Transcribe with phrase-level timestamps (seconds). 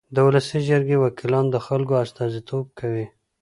[0.15, 3.05] د ولسي جرګې وکیلان د خلکو استازیتوب کوي.